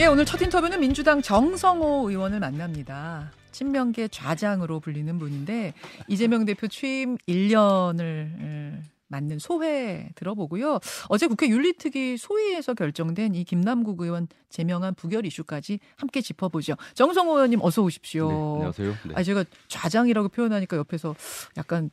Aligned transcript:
예, 0.00 0.06
오늘 0.06 0.24
첫 0.24 0.40
인터뷰는 0.40 0.80
민주당 0.80 1.20
정성호 1.20 2.08
의원을 2.08 2.40
만납니다. 2.40 3.30
친명계 3.50 4.08
좌장으로 4.08 4.80
불리는 4.80 5.18
분인데 5.18 5.74
이재명 6.08 6.46
대표 6.46 6.68
취임 6.68 7.18
1년을 7.28 8.80
맞는 9.10 9.40
소회 9.40 10.08
들어보고요. 10.14 10.78
어제 11.08 11.26
국회 11.26 11.48
윤리특위 11.48 12.16
소위에서 12.16 12.74
결정된 12.74 13.34
이 13.34 13.44
김남국 13.44 14.00
의원 14.00 14.28
제명한 14.48 14.94
부결 14.94 15.26
이슈까지 15.26 15.80
함께 15.96 16.20
짚어보죠. 16.20 16.74
정성호 16.94 17.34
의원님 17.34 17.60
어서 17.62 17.82
오십시오. 17.82 18.28
네, 18.28 18.34
안녕하세요. 18.34 18.94
네. 19.08 19.14
아 19.16 19.22
제가 19.22 19.44
좌장이라고 19.68 20.28
표현하니까 20.28 20.76
옆에서 20.76 21.14
약간 21.56 21.90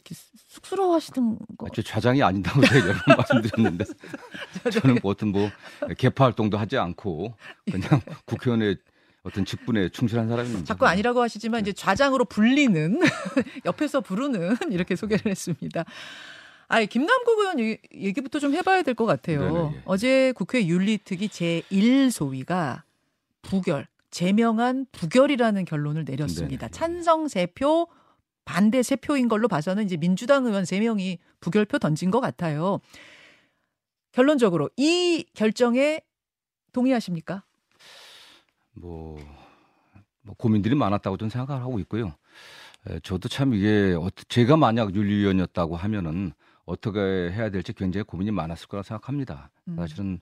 쑥스러워하시는 0.47 1.37
거. 1.57 1.65
아, 1.65 1.69
저 1.73 1.81
좌장이 1.81 2.21
아닌다고 2.21 2.61
제가 2.61 2.87
여러 2.87 2.99
번 2.99 3.17
말씀드렸는데 3.17 3.85
저는 4.71 4.99
뭐 5.01 5.11
어떤 5.11 5.29
뭐 5.29 5.49
개파 5.97 6.25
활동도 6.25 6.57
하지 6.57 6.77
않고 6.77 7.35
그냥 7.65 8.01
국회의원의 8.25 8.77
어떤 9.23 9.43
직분에 9.43 9.89
충실한 9.89 10.29
사람입니다. 10.29 10.65
자꾸 10.65 10.85
아니라고 10.85 11.21
하시지만 11.21 11.61
이제 11.61 11.73
좌장으로 11.73 12.25
불리는 12.25 13.01
옆에서 13.65 14.01
부르는 14.01 14.55
이렇게 14.71 14.95
소개를 14.95 15.31
했습니다. 15.31 15.83
아, 16.69 16.83
김남국 16.83 17.39
의원 17.39 17.59
얘기부터 17.93 18.39
좀 18.39 18.53
해봐야 18.53 18.81
될 18.81 18.93
것 18.93 19.05
같아요. 19.05 19.39
네네. 19.41 19.75
예. 19.77 19.81
어제 19.85 20.33
국회 20.33 20.65
윤리특위 20.65 21.29
제1소위가 21.29 22.81
부결, 23.41 23.87
제명한 24.11 24.87
부결이라는 24.91 25.63
결론을 25.65 26.03
내렸습니다. 26.05 26.67
네네. 26.67 26.71
찬성 26.71 27.25
3표, 27.27 27.87
반대 28.43 28.81
3표인 28.81 29.29
걸로 29.29 29.47
봐서는 29.47 29.85
이제 29.85 29.95
민주당 29.97 30.45
의원 30.45 30.63
3명이 30.63 31.19
부결표 31.39 31.79
던진 31.79 32.11
것 32.11 32.19
같아요. 32.19 32.79
결론적으로 34.11 34.69
이 34.77 35.25
결정에 35.33 36.01
동의하십니까? 36.73 37.43
뭐, 38.73 39.17
뭐 40.21 40.35
고민들이 40.37 40.75
많았다고 40.75 41.17
저는 41.17 41.29
생각을 41.29 41.61
하고 41.61 41.79
있고요. 41.79 42.13
저도 43.03 43.29
참 43.29 43.53
이게 43.53 43.95
제가 44.27 44.57
만약 44.57 44.95
윤리위원이었다고 44.95 45.75
하면은 45.75 46.31
어떻게 46.67 46.99
해야 46.99 47.49
될지 47.49 47.73
굉장히 47.73 48.03
고민이 48.03 48.29
많았을 48.31 48.67
거라 48.67 48.83
생각합니다. 48.83 49.49
음. 49.69 49.77
사실은 49.77 50.19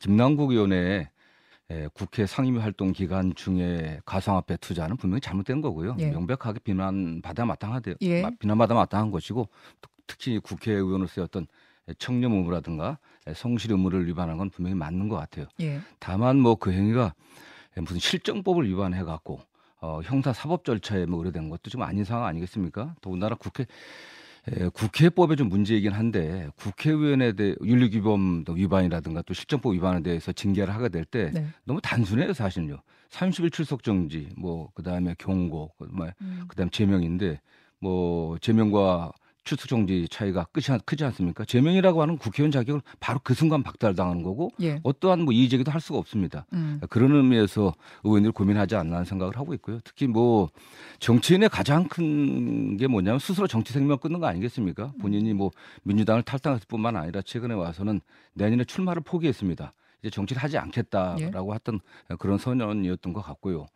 김남국 0.00 0.52
의원의 0.52 1.08
국회 1.94 2.26
상임위 2.26 2.58
활동 2.60 2.92
기간 2.92 3.34
중에 3.34 4.00
가상화폐 4.04 4.58
투자는 4.58 4.96
분명히 4.96 5.20
잘못된 5.20 5.60
거고요. 5.60 5.96
예. 5.98 6.10
명백하게 6.10 6.60
비난받아 6.60 7.44
마땅하대 7.46 7.94
예. 8.02 8.30
비난받아 8.38 8.74
마땅한 8.74 9.10
것이고 9.10 9.48
특히 10.06 10.38
국회의원으로서의 10.38 11.24
어떤 11.24 11.46
청렴 11.98 12.32
의무라든가 12.34 12.98
성실 13.34 13.72
의무를 13.72 14.06
위반한 14.06 14.36
건 14.36 14.50
분명히 14.50 14.74
맞는 14.76 15.08
것 15.08 15.16
같아요. 15.16 15.46
예. 15.60 15.80
다만 15.98 16.38
뭐 16.38 16.54
그 16.56 16.70
행위가 16.72 17.14
무슨 17.76 17.98
실정법을 17.98 18.68
위반해 18.68 19.04
갖고 19.04 19.40
어, 19.80 20.00
형사 20.02 20.32
사법 20.32 20.64
절차에 20.64 21.06
뭐 21.06 21.20
의뢰된 21.20 21.48
것도 21.48 21.70
좀 21.70 21.82
아닌 21.82 22.04
상황 22.04 22.26
아니겠습니까? 22.26 22.94
더군다나 23.00 23.36
국회 23.36 23.64
에, 24.48 24.68
국회법에 24.68 25.36
좀 25.36 25.48
문제이긴 25.48 25.92
한데 25.92 26.48
국회의원에 26.56 27.32
대해 27.32 27.54
윤리규범 27.62 28.44
위반이라든가 28.48 29.22
또 29.22 29.34
실정법 29.34 29.74
위반에 29.74 30.02
대해서 30.02 30.32
징계를 30.32 30.74
하게 30.74 30.88
될때 30.88 31.30
네. 31.32 31.46
너무 31.64 31.80
단순해요 31.80 32.32
사실은요. 32.32 32.80
30일 33.10 33.52
출석 33.52 33.82
정지, 33.82 34.28
뭐 34.36 34.70
그다음에 34.74 35.14
경고, 35.18 35.72
뭐 35.78 36.08
음. 36.20 36.44
그다음 36.46 36.70
제명인데 36.70 37.40
뭐 37.80 38.38
제명과 38.38 39.12
출석 39.48 39.68
정지 39.68 40.06
차이가 40.10 40.44
끝이 40.52 40.78
크지 40.84 41.04
않습니까? 41.04 41.44
제명이라고 41.46 42.02
하는 42.02 42.18
국회의원 42.18 42.50
자격을 42.52 42.82
바로 43.00 43.18
그 43.22 43.32
순간 43.32 43.62
박탈당하는 43.62 44.22
거고 44.22 44.50
예. 44.60 44.78
어떠한 44.82 45.22
뭐 45.22 45.32
이의 45.32 45.48
제기도 45.48 45.70
할 45.70 45.80
수가 45.80 45.98
없습니다. 45.98 46.44
음. 46.52 46.80
그런 46.90 47.14
의미에서 47.14 47.72
의원들이 48.04 48.32
고민하지 48.32 48.76
않나 48.76 49.04
생각을 49.04 49.38
하고 49.38 49.54
있고요. 49.54 49.78
특히 49.84 50.06
뭐 50.06 50.50
정치인의 51.00 51.48
가장 51.48 51.88
큰 51.88 52.76
게 52.78 52.86
뭐냐면 52.86 53.18
스스로 53.18 53.46
정치 53.46 53.72
생명 53.72 53.98
끊는 53.98 54.20
거 54.20 54.26
아니겠습니까? 54.26 54.92
본인이 55.00 55.32
뭐 55.32 55.50
민주당을 55.82 56.22
탈당했을 56.22 56.66
뿐만 56.68 56.96
아니라 56.96 57.22
최근에 57.22 57.54
와서는 57.54 58.00
내년에 58.34 58.64
출마를 58.64 59.02
포기했습니다. 59.02 59.72
이제 60.02 60.10
정치를 60.10 60.42
하지 60.42 60.58
않겠다라고 60.58 61.50
예. 61.50 61.54
했던 61.54 61.80
그런 62.18 62.38
선언이었던 62.38 63.12
것 63.12 63.22
같고요. 63.22 63.66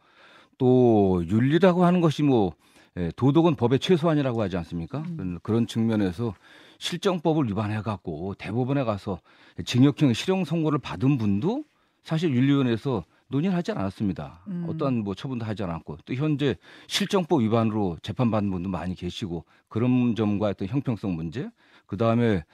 또 0.58 1.22
윤리라고 1.26 1.84
하는 1.84 2.00
것이 2.00 2.22
뭐 2.22 2.52
예, 2.98 3.10
도덕은 3.16 3.54
법의 3.56 3.78
최소한이라고 3.78 4.42
하지 4.42 4.56
않습니까? 4.58 4.98
음. 5.18 5.38
그런 5.42 5.66
측면에서 5.66 6.34
실정법을 6.78 7.48
위반해 7.48 7.80
갖고 7.80 8.34
대법원에 8.34 8.84
가서 8.84 9.20
징역형 9.64 10.12
실형 10.12 10.44
선고를 10.44 10.78
받은 10.78 11.16
분도 11.16 11.64
사실 12.02 12.34
윤리위원회에서 12.34 13.04
논의를 13.28 13.56
하지 13.56 13.72
않았습니다. 13.72 14.42
음. 14.48 14.66
어떠한 14.68 15.04
뭐 15.04 15.14
처분도 15.14 15.46
하지 15.46 15.62
않았고 15.62 15.98
또 16.04 16.14
현재 16.14 16.56
실정법 16.86 17.40
위반으로 17.40 17.96
재판받는 18.02 18.50
분도 18.50 18.68
많이 18.68 18.94
계시고 18.94 19.44
그런 19.68 20.14
점과 20.14 20.48
어떤 20.48 20.68
형평성 20.68 21.14
문제 21.14 21.48
그 21.86 21.96
다음에 21.96 22.44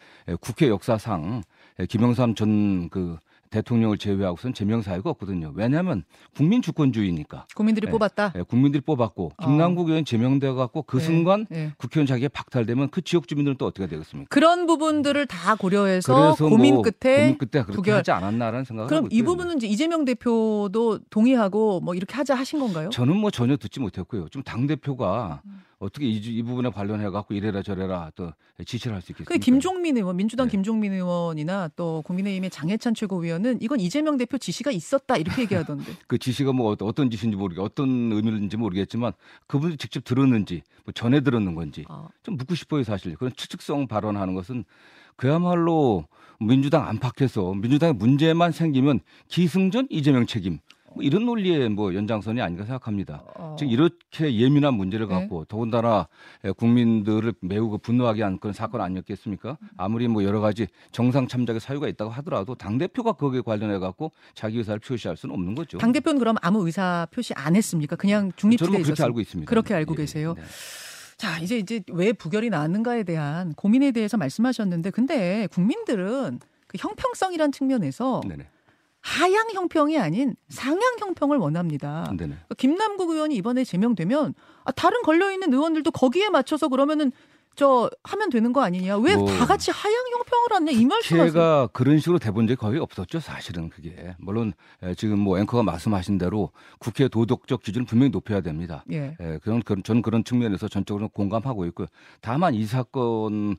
국회 0.40 0.68
역사상 0.68 1.42
김영삼 1.88 2.34
전 2.34 2.88
그 2.90 3.18
대통령을 3.50 3.98
제외하고선 3.98 4.54
제명 4.54 4.82
사유가 4.82 5.10
없거든요. 5.10 5.52
왜냐하면 5.54 6.04
국민 6.36 6.62
주권주의니까. 6.62 7.46
국민들이 7.54 7.86
네. 7.86 7.90
뽑았다. 7.92 8.32
네, 8.34 8.42
국민들이 8.42 8.80
뽑았고 8.80 9.32
어. 9.36 9.44
김남국 9.46 9.88
의원 9.88 10.04
제명돼 10.04 10.52
갖고 10.52 10.82
그 10.82 10.98
네. 10.98 11.04
순간 11.04 11.46
네. 11.50 11.72
국회의원 11.78 12.06
자기가 12.06 12.28
박탈되면 12.32 12.90
그 12.90 13.02
지역 13.02 13.26
주민들은 13.28 13.56
또 13.58 13.66
어떻게 13.66 13.86
되겠습니까? 13.86 14.28
그런 14.28 14.66
부분들을 14.66 15.26
다 15.26 15.54
고려해서 15.54 16.34
고민 16.38 16.74
뭐 16.74 16.82
끝에 16.82 17.16
고민 17.22 17.38
끝에 17.38 17.62
그렇게 17.62 17.72
부결. 17.72 17.96
하지 17.98 18.10
않았나라는 18.10 18.64
생각을 18.64 18.88
그럼 18.88 19.08
이 19.10 19.22
부분은 19.22 19.56
이제 19.58 19.66
이재명 19.66 20.04
대표도 20.04 21.00
동의하고 21.10 21.80
뭐 21.80 21.94
이렇게 21.94 22.14
하자 22.14 22.34
하신 22.34 22.60
건가요? 22.60 22.90
저는 22.90 23.16
뭐 23.16 23.30
전혀 23.30 23.56
듣지 23.56 23.80
못했고요. 23.80 24.28
좀 24.30 24.42
당 24.48 24.66
대표가 24.66 25.42
음. 25.44 25.60
어떻게 25.78 26.06
이, 26.06 26.16
이 26.16 26.42
부분에 26.42 26.70
관련해 26.70 27.10
갖고 27.10 27.34
이래라 27.34 27.62
저래라 27.62 28.10
또 28.16 28.32
지시를 28.64 28.94
할 28.96 29.02
수 29.02 29.12
있겠습니까? 29.12 29.32
그 29.32 29.38
김종민 29.38 29.96
의원, 29.96 30.16
민주당 30.16 30.46
네. 30.46 30.52
김종민 30.52 30.92
의원이나 30.92 31.68
또 31.76 32.02
국민의힘의 32.06 32.50
장해찬 32.50 32.94
최고위원 32.94 33.37
은 33.44 33.58
이건 33.60 33.80
이재명 33.80 34.16
대표 34.16 34.38
지시가 34.38 34.70
있었다 34.70 35.16
이렇게 35.16 35.42
얘기하던데. 35.42 35.84
그 36.06 36.18
지시가 36.18 36.52
뭐 36.52 36.76
어떤 36.80 37.10
지시인지 37.10 37.36
모르게 37.36 37.60
어떤 37.60 38.12
의미인지 38.12 38.56
모르겠지만 38.56 39.12
그분이 39.46 39.76
직접 39.76 40.04
들었는지 40.04 40.62
뭐 40.84 40.92
전에 40.92 41.20
들었는 41.20 41.54
건지 41.54 41.84
아. 41.88 42.08
좀 42.22 42.36
묻고 42.36 42.54
싶어요 42.54 42.84
사실. 42.84 43.14
그런 43.16 43.32
추측성 43.34 43.86
발언하는 43.86 44.34
것은 44.34 44.64
그야말로 45.16 46.06
민주당 46.40 46.86
안팎에서 46.86 47.54
민주당의 47.54 47.94
문제만 47.94 48.52
생기면 48.52 49.00
기승전 49.28 49.88
이재명 49.90 50.26
책임 50.26 50.60
뭐 50.98 51.04
이런 51.04 51.24
논리의 51.24 51.68
뭐 51.68 51.94
연장선이 51.94 52.40
아닌가 52.40 52.64
생각합니다. 52.64 53.22
어. 53.36 53.54
즉 53.56 53.70
이렇게 53.70 54.34
예민한 54.34 54.74
문제를 54.74 55.06
네. 55.06 55.14
갖고 55.14 55.40
네. 55.40 55.44
더군다나 55.48 56.08
국민들을 56.56 57.34
매우 57.40 57.70
그 57.70 57.78
분노하게 57.78 58.24
한 58.24 58.38
그런 58.40 58.52
사건 58.52 58.80
아니었겠습니까? 58.80 59.58
아무리 59.76 60.08
뭐 60.08 60.24
여러 60.24 60.40
가지 60.40 60.66
정상 60.90 61.28
참작의 61.28 61.60
사유가 61.60 61.86
있다고 61.86 62.10
하더라도 62.10 62.56
당 62.56 62.78
대표가 62.78 63.12
거기에 63.12 63.42
관련해 63.42 63.78
갖고 63.78 64.10
자기 64.34 64.58
의사를 64.58 64.80
표시할 64.80 65.16
수는 65.16 65.34
없는 65.36 65.54
거죠. 65.54 65.78
당 65.78 65.92
대표는 65.92 66.18
그럼 66.18 66.34
아무 66.42 66.66
의사 66.66 67.06
표시 67.12 67.32
안 67.34 67.54
했습니까? 67.54 67.94
그냥 67.94 68.32
중립지대에 68.34 68.72
저는 68.72 68.82
그렇게 68.82 69.02
알고 69.04 69.20
있습니다. 69.20 69.48
그렇게 69.48 69.74
알고 69.74 69.94
예, 69.94 69.96
계세요. 69.98 70.34
네. 70.36 70.42
자, 71.16 71.38
이제 71.38 71.58
이제 71.58 71.80
왜 71.92 72.12
부결이 72.12 72.50
나왔는가에 72.50 73.04
대한 73.04 73.52
고민에 73.54 73.92
대해서 73.92 74.16
말씀하셨는데 74.16 74.90
근데 74.90 75.46
국민들은 75.52 76.40
그 76.66 76.76
형평성이란 76.76 77.52
측면에서 77.52 78.20
네네. 78.26 78.48
하향 79.00 79.50
형평이 79.54 79.98
아닌 79.98 80.34
상향 80.48 80.96
형평을 81.00 81.38
원합니다. 81.38 82.04
그러니까 82.38 82.54
김남국 82.56 83.10
의원이 83.10 83.34
이번에 83.36 83.64
제명되면 83.64 84.34
아, 84.64 84.72
다른 84.72 85.02
걸려 85.02 85.30
있는 85.30 85.52
의원들도 85.52 85.90
거기에 85.92 86.30
맞춰서 86.30 86.68
그러면은 86.68 87.12
저 87.58 87.90
하면 88.04 88.30
되는 88.30 88.52
거 88.52 88.62
아니냐? 88.62 88.98
왜다 88.98 89.18
뭐, 89.18 89.26
같이 89.44 89.72
하향 89.72 89.96
형평을 90.12 90.52
하냐? 90.52 90.70
이 90.70 90.86
말씀하세요. 90.86 91.32
제가 91.32 91.66
그런 91.72 91.98
식으로 91.98 92.20
돼본 92.20 92.46
적이 92.46 92.56
거의 92.56 92.78
없었죠, 92.78 93.18
사실은 93.18 93.68
그게. 93.68 94.14
물론 94.18 94.52
지금 94.96 95.18
뭐 95.18 95.40
앵커가 95.40 95.64
말씀하신 95.64 96.18
대로 96.18 96.52
국회 96.78 97.08
도덕적 97.08 97.60
기준을 97.64 97.84
분명히 97.84 98.10
높여야 98.10 98.42
됩니다. 98.42 98.84
예. 98.92 99.16
예 99.20 99.38
그런 99.42 99.60
그런 99.64 99.82
저는 99.82 100.02
그런 100.02 100.22
측면에서 100.22 100.68
전적으로 100.68 101.08
공감하고 101.08 101.66
있고요. 101.66 101.88
다만 102.20 102.54
이 102.54 102.64
사건과 102.64 103.56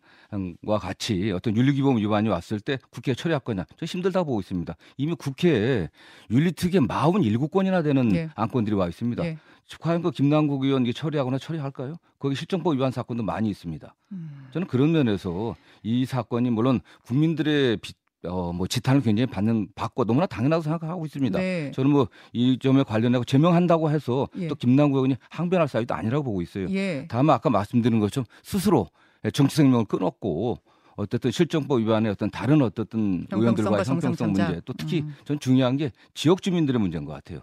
같이 0.80 1.34
어떤 1.36 1.58
윤리기본 1.58 1.98
위반이 1.98 2.30
왔을 2.30 2.62
때 2.62 2.80
국회 2.92 3.14
처리할 3.14 3.42
거냐? 3.42 3.66
저 3.78 3.86
힘들다 3.86 4.24
보고 4.24 4.40
있습니다. 4.40 4.78
이미 4.96 5.14
국회에 5.14 5.90
윤리특위에 6.32 6.80
47건이나 6.80 7.84
되는 7.84 8.16
예. 8.16 8.30
안건들이 8.34 8.78
와 8.78 8.88
있습니다. 8.88 9.26
예. 9.26 9.38
과연 9.78 10.02
그 10.02 10.12
김남국 10.12 10.64
의원 10.64 10.84
이게 10.84 10.94
처리하거나 10.94 11.38
처리할까요? 11.38 11.96
거기 12.18 12.36
실정법 12.36 12.74
위반 12.74 12.92
사건도 12.92 13.24
많이 13.24 13.50
있습니다. 13.50 13.96
음. 14.14 14.48
저는 14.52 14.68
그런 14.68 14.92
면에서 14.92 15.56
이 15.84 16.06
사건이 16.06 16.50
물론 16.50 16.82
국민들의 17.06 17.78
비, 17.78 17.94
어, 18.26 18.52
뭐 18.52 18.68
지탄을 18.68 19.02
굉장히 19.02 19.28
받는 19.28 19.70
받고 19.76 20.06
너무나 20.06 20.26
당연하다고 20.26 20.64
생각하고 20.64 21.06
있습니다. 21.06 21.40
네. 21.40 21.72
저는 21.72 21.92
뭐 21.92 22.08
이 22.34 22.58
점에 22.60 22.84
관련해서 22.84 23.24
제명한다고 23.24 23.92
해서 23.92 24.28
예. 24.38 24.48
또 24.48 24.56
김남국 24.56 24.98
의원이 24.98 25.16
항변할 25.30 25.68
사유도 25.68 25.94
아니라고 25.94 26.24
보고 26.24 26.42
있어요. 26.42 26.68
예. 26.72 27.06
다만 27.10 27.36
아까 27.36 27.50
말씀드린 27.50 28.00
것처럼 28.00 28.26
스스로 28.44 28.88
정치 29.34 29.58
생명을 29.58 29.86
끊었고 29.86 30.58
어쨌든 30.96 31.32
실정법 31.32 31.80
위반의 31.80 32.12
어떤 32.12 32.30
다른 32.30 32.62
어떤 32.62 33.26
의원들과의 33.32 33.86
형평성 33.86 34.34
문제 34.34 34.62
또 34.66 34.74
특히 34.74 35.02
음. 35.02 35.16
전 35.24 35.40
중요한 35.40 35.78
게 35.78 35.92
지역 36.14 36.42
주민들의 36.42 36.80
문제인 36.82 37.06
것 37.06 37.14
같아요. 37.14 37.40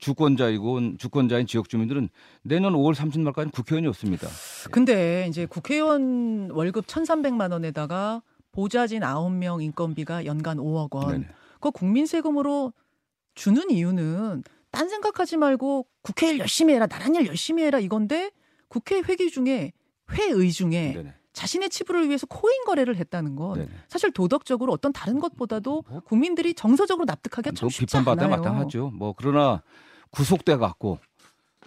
주권자이고 0.00 0.96
주권자인 0.96 1.46
지역 1.46 1.68
주민들은 1.68 2.08
내년 2.42 2.72
5월 2.72 2.94
30일까지 2.94 3.52
국회의원이 3.52 3.86
없습니다. 3.88 4.28
근데 4.70 5.26
이제 5.28 5.46
국회의원 5.46 6.50
월급 6.50 6.86
1,300만 6.86 7.52
원에다가 7.52 8.22
보좌진 8.52 9.00
9명 9.00 9.62
인건비가 9.62 10.24
연간 10.26 10.58
5억 10.58 10.94
원. 10.94 11.08
네네. 11.12 11.28
그 11.60 11.70
국민 11.70 12.06
세금으로 12.06 12.72
주는 13.34 13.70
이유는 13.70 14.44
딴 14.70 14.88
생각하지 14.88 15.36
말고 15.36 15.86
국회 16.02 16.30
일 16.30 16.38
열심히 16.38 16.74
해라, 16.74 16.86
나란 16.86 17.14
일 17.14 17.26
열심히 17.26 17.62
해라 17.62 17.78
이건데 17.78 18.30
국회 18.68 19.00
회기 19.00 19.30
중에 19.30 19.72
회의 20.12 20.50
중에 20.52 20.92
네네. 20.94 21.14
자신의 21.34 21.68
치부를 21.68 22.08
위해서 22.08 22.26
코인 22.26 22.64
거래를 22.64 22.96
했다는 22.96 23.36
건 23.36 23.54
네네. 23.54 23.68
사실 23.88 24.12
도덕적으로 24.12 24.72
어떤 24.72 24.92
다른 24.92 25.18
것보다도 25.18 25.84
뭐? 25.86 26.00
국민들이 26.00 26.54
정서적으로 26.54 27.04
납득하기 27.04 27.54
참 27.54 27.68
쉽지 27.68 27.96
않아요. 27.98 28.28
마땅하죠. 28.28 28.92
뭐 28.94 29.14
그러나 29.16 29.62
구속돼 30.10 30.56
갖고 30.56 30.98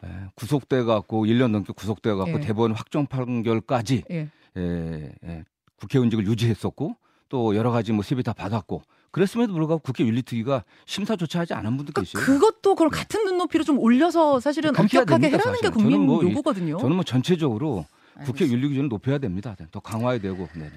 예, 0.06 0.10
구속돼 0.36 0.84
갖고 0.84 1.25
1년 1.25 1.52
넘게 1.52 1.74
구속돼 1.74 2.14
갖고 2.14 2.34
예. 2.36 2.40
대법원 2.40 2.72
확정 2.72 3.06
판결까지 3.06 4.04
예. 4.10 4.30
예, 4.58 5.12
예, 5.25 5.44
국회의원직을 5.75 6.25
유지했었고 6.25 6.96
또 7.30 7.56
여러 7.56 7.72
가지 7.72 7.92
뭐 7.92 8.04
세비 8.04 8.24
다 8.24 8.31
받았고 8.34 8.81
그랬음에도 9.12 9.54
불구하고 9.54 9.81
국회 9.81 10.06
윤리특위가 10.06 10.64
심사조차 10.86 11.40
하지 11.40 11.54
않은 11.56 11.75
분도 11.75 11.92
그러니까 11.92 12.02
계세요. 12.02 12.24
그것도 12.24 12.75
그걸 12.75 12.90
같은 12.90 13.25
눈높이로 13.25 13.64
좀 13.64 13.80
올려서 13.80 14.40
사실은 14.40 14.69
엄격하게 14.78 15.31
해라는. 15.31 15.60
게 15.62 15.69
국민 15.69 15.92
저는 15.92 16.06
뭐 16.06 16.24
요구거든요. 16.24 16.78
저는 16.78 16.96
뭐 16.96 17.04
전체적으로 17.04 17.86
국회 18.25 18.46
윤리 18.48 18.69
기준을 18.69 18.90
높여야 18.90 19.18
됩니다. 19.18 19.56
더 19.72 19.80
강화해야 19.80 20.19
되고. 20.19 20.48
네 20.56 20.72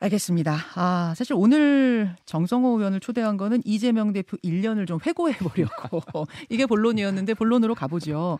알겠습니다. 0.00 0.56
아, 0.76 1.14
사실 1.16 1.34
오늘 1.34 2.14
정성호 2.24 2.78
의원을 2.78 3.00
초대한 3.00 3.36
거는 3.36 3.62
이재명 3.64 4.12
대표 4.12 4.36
1년을 4.38 4.86
좀 4.86 4.98
회고해 5.04 5.36
보려고. 5.38 6.26
이게 6.48 6.66
본론이었는데 6.66 7.34
본론으로 7.34 7.74
가보죠. 7.74 8.38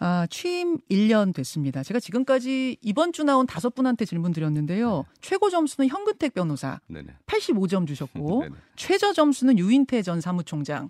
아, 0.00 0.28
취임 0.30 0.78
1년 0.88 1.34
됐습니다. 1.34 1.82
제가 1.82 1.98
지금까지 1.98 2.76
이번 2.80 3.12
주 3.12 3.24
나온 3.24 3.46
다섯 3.46 3.74
분한테 3.74 4.04
질문 4.04 4.32
드렸는데요. 4.32 4.98
네. 4.98 5.02
최고 5.20 5.50
점수는 5.50 5.88
현근택 5.88 6.34
변호사 6.34 6.78
네네. 6.86 7.08
85점 7.26 7.86
주셨고 7.86 8.44
최저 8.76 9.12
점수는 9.12 9.58
유인태 9.58 10.02
전 10.02 10.20
사무총장 10.20 10.88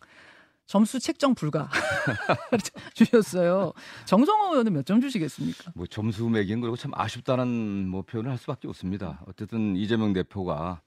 점수 0.69 1.01
책정 1.01 1.35
불가 1.35 1.71
주셨어요. 2.95 3.73
정성호 4.05 4.53
의원은 4.53 4.75
몇 4.75 4.85
점 4.85 5.01
주시겠습니까? 5.01 5.73
뭐 5.75 5.87
점수 5.87 6.29
매긴 6.29 6.61
그리고 6.61 6.77
참 6.77 6.93
아쉽다는 6.95 7.89
뭐 7.89 8.03
표현을 8.03 8.31
할 8.31 8.39
수밖에 8.39 8.69
없습니다. 8.69 9.21
어쨌든 9.27 9.77
이재명 9.77 10.13
대표가 10.13 10.81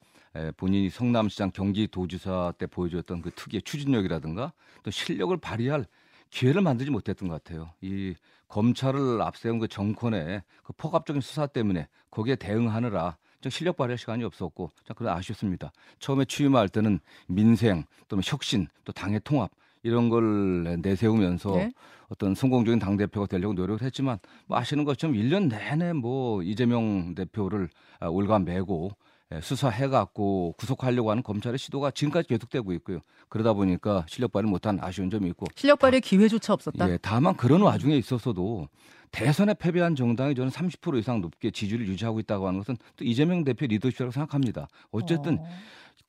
본인이 0.56 0.88
성남시장 0.88 1.50
경기도지사 1.50 2.54
때 2.58 2.66
보여줬던 2.66 3.22
그 3.22 3.30
특유의 3.32 3.62
추진력이라든가 3.62 4.52
또 4.84 4.90
실력을 4.92 5.36
발휘할 5.36 5.84
기회를 6.30 6.62
만들지 6.62 6.90
못했던 6.92 7.28
것 7.28 7.42
같아요. 7.42 7.70
이 7.80 8.14
검찰을 8.48 9.20
앞세운 9.20 9.58
그 9.58 9.66
정권의 9.68 10.42
그 10.62 10.72
폭압적인 10.74 11.20
수사 11.22 11.46
때문에 11.46 11.88
거기에 12.10 12.36
대응하느라 12.36 13.16
좀 13.40 13.50
실력 13.50 13.76
발휘할 13.76 13.98
시간이 13.98 14.22
없었고 14.22 14.70
참 14.86 14.94
그런 14.96 15.16
아쉬웠습니다. 15.16 15.72
처음에 15.98 16.24
취임할 16.24 16.68
때는 16.68 17.00
민생 17.26 17.84
또는 18.08 18.22
혁신 18.24 18.68
또 18.84 18.92
당의 18.92 19.20
통합 19.24 19.50
이런 19.82 20.08
걸 20.08 20.80
내세우면서 20.80 21.56
네. 21.56 21.72
어떤 22.08 22.34
성공적인 22.34 22.78
당 22.78 22.96
대표가 22.96 23.26
되려고 23.26 23.54
노력을 23.54 23.84
했지만 23.84 24.18
뭐 24.46 24.58
아시는 24.58 24.84
것처럼 24.84 25.16
1년 25.16 25.48
내내 25.48 25.92
뭐 25.92 26.42
이재명 26.42 27.14
대표를 27.14 27.68
올가매고 28.00 28.90
예, 29.34 29.40
수사해 29.40 29.88
갖고 29.88 30.54
구속하려고 30.58 31.10
하는 31.10 31.22
검찰의 31.22 31.58
시도가 31.58 31.90
지금까지 31.92 32.28
계속되고 32.28 32.72
있고요. 32.74 33.00
그러다 33.28 33.54
보니까 33.54 34.04
실력 34.08 34.32
발휘 34.32 34.48
못한 34.48 34.78
아쉬운 34.82 35.10
점이 35.10 35.28
있고 35.30 35.46
실력 35.54 35.78
발휘 35.78 36.00
기회조차 36.00 36.52
없었다. 36.52 36.90
예, 36.90 36.98
다만 37.00 37.36
그런 37.36 37.62
와중에 37.62 37.96
있어서도 37.96 38.68
대선에 39.10 39.54
패배한 39.54 39.94
정당이 39.94 40.34
저는 40.34 40.50
30% 40.50 40.98
이상 40.98 41.20
높게 41.20 41.50
지지를 41.50 41.86
유지하고 41.86 42.20
있다고 42.20 42.46
하는 42.46 42.60
것은 42.60 42.76
또 42.96 43.04
이재명 43.04 43.44
대표 43.44 43.66
리더십이라고 43.66 44.10
생각합니다. 44.10 44.68
어쨌든 44.90 45.38
어. 45.38 45.46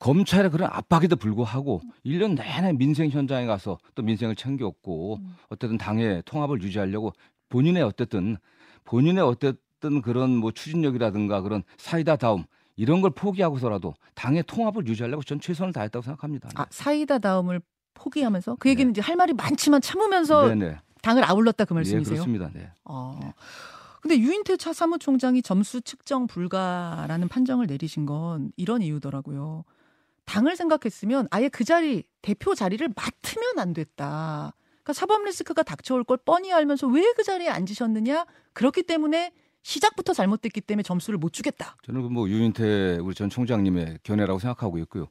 검찰의 0.04 0.50
그런 0.50 0.68
압박에도 0.70 1.16
불구하고 1.16 1.80
1년 2.04 2.34
내내 2.34 2.74
민생 2.74 3.08
현장에 3.08 3.46
가서 3.46 3.78
또 3.94 4.02
민생을 4.02 4.36
챙겼고 4.36 5.16
음. 5.16 5.36
어쨌든 5.48 5.78
당의 5.78 6.22
통합을 6.26 6.60
유지하려고 6.60 7.14
본인의 7.48 7.82
어쨌든 7.82 8.36
본인의 8.84 9.24
어쨌든 9.24 10.02
그런 10.02 10.36
뭐 10.36 10.52
추진력이라든가 10.52 11.40
그런 11.40 11.62
사이다 11.78 12.16
다움 12.16 12.44
이런 12.76 13.00
걸 13.00 13.12
포기하고서라도 13.12 13.94
당의 14.14 14.42
통합을 14.46 14.86
유지하려고 14.86 15.22
전 15.22 15.40
최선을 15.40 15.72
다했다고 15.72 16.02
생각합니다. 16.02 16.50
아, 16.54 16.66
사이다 16.68 17.18
다움을 17.18 17.62
포기하면서 17.94 18.56
그 18.60 18.68
얘기는 18.68 18.92
네. 18.92 18.98
이제 18.98 19.00
할 19.00 19.16
말이 19.16 19.32
많지만 19.32 19.80
참으면서 19.80 20.48
네네. 20.48 20.76
당을 21.00 21.24
아울렀다 21.24 21.64
그 21.64 21.74
예, 21.74 21.76
말씀이세요? 21.76 22.02
네, 22.02 22.10
그렇습니다. 22.10 22.50
네. 22.52 22.70
어. 22.84 23.18
네. 23.22 23.32
근데 24.02 24.18
유인태 24.18 24.58
차 24.58 24.74
사무총장이 24.74 25.40
점수 25.40 25.80
측정 25.80 26.26
불가라는 26.26 27.28
판정을 27.28 27.66
내리신 27.68 28.04
건 28.04 28.52
이런 28.58 28.82
이유더라고요. 28.82 29.64
당을 30.24 30.56
생각했으면 30.56 31.28
아예 31.30 31.48
그 31.48 31.64
자리 31.64 32.04
대표 32.22 32.54
자리를 32.54 32.86
맡으면 32.94 33.58
안 33.58 33.72
됐다. 33.72 34.54
그러니까 34.82 34.92
사법 34.92 35.24
리스크가 35.24 35.62
닥쳐올 35.62 36.04
걸 36.04 36.18
뻔히 36.18 36.52
알면서 36.52 36.86
왜 36.88 37.02
그 37.16 37.22
자리에 37.22 37.48
앉으셨느냐? 37.48 38.26
그렇기 38.52 38.82
때문에 38.84 39.32
시작부터 39.62 40.12
잘못됐기 40.12 40.60
때문에 40.60 40.82
점수를 40.82 41.18
못 41.18 41.32
주겠다. 41.32 41.76
저는 41.84 42.08
그뭐 42.08 42.28
유인태 42.28 42.98
우리 43.00 43.14
전 43.14 43.30
총장님의 43.30 44.00
견해라고 44.02 44.38
생각하고 44.38 44.78
있고요. 44.78 45.08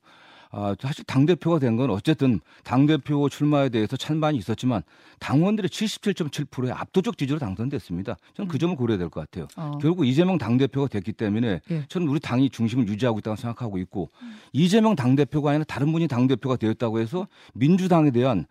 아, 0.55 0.75
사실 0.79 1.03
당대표가 1.05 1.57
된 1.59 1.73
건 1.75 1.89
어쨌든 1.89 2.39
당대표 2.63 3.27
출마에 3.27 3.69
대해서 3.69 3.97
찬반이 3.97 4.37
있었지만 4.37 4.83
당원들의 5.19 5.67
77.7%의 5.69 6.71
압도적 6.71 7.17
지지로 7.17 7.39
당선됐습니다. 7.39 8.15
저는 8.35 8.47
그 8.47 8.57
음. 8.57 8.59
점을 8.59 8.75
고려해야 8.75 8.99
될 8.99 9.09
것 9.09 9.21
같아요. 9.21 9.47
어. 9.57 9.79
결국 9.81 10.05
이재명 10.05 10.37
당대표가 10.37 10.87
됐기 10.87 11.13
때문에 11.13 11.61
예. 11.71 11.85
저는 11.89 12.07
우리 12.07 12.19
당이 12.19 12.51
중심을 12.51 12.87
유지하고 12.87 13.17
있다고 13.19 13.35
생각하고 13.35 13.79
있고 13.79 14.11
음. 14.21 14.35
이재명 14.53 14.95
당대표가 14.95 15.49
아니라 15.49 15.63
다른 15.63 15.91
분이 15.91 16.07
당대표가 16.07 16.57
되었다고 16.57 16.99
해서 16.99 17.27
민주당에 17.55 18.11
대한 18.11 18.45